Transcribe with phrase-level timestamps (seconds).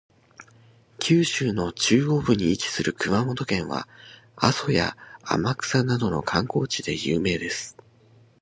[0.99, 3.87] 九州の中央部に位置する熊本県は、
[4.35, 7.77] 阿蘇や天草などの観光地で有名です。